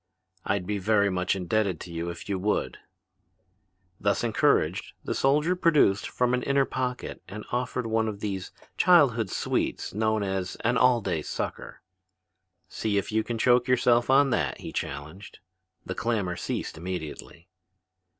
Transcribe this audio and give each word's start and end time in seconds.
"I'd 0.45 0.65
be 0.65 0.79
very 0.79 1.11
much 1.11 1.35
indebted 1.35 1.79
to 1.81 1.91
you 1.93 2.09
if 2.09 2.27
you 2.27 2.39
would." 2.39 2.79
Thus 3.99 4.23
encouraged, 4.23 4.93
the 5.03 5.13
soldier 5.13 5.55
produced 5.55 6.09
from 6.09 6.33
an 6.33 6.41
inner 6.41 6.65
pocket 6.65 7.21
and 7.27 7.45
offered 7.51 7.85
one 7.85 8.07
of 8.07 8.19
those 8.19 8.49
childhood 8.77 9.29
sweets 9.29 9.93
known 9.93 10.23
as 10.23 10.55
an 10.61 10.75
"all 10.75 11.01
day 11.01 11.21
sucker." 11.21 11.83
"See 12.67 12.97
if 12.97 13.11
you 13.11 13.23
can 13.23 13.37
choke 13.37 13.67
yourself 13.67 14.09
on 14.09 14.31
that," 14.31 14.61
he 14.61 14.73
challenged. 14.73 15.37
The 15.85 15.93
clamor 15.93 16.35
ceased 16.35 16.79
immediately. 16.79 17.47